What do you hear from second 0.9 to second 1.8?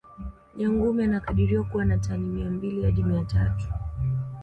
anakadiriwa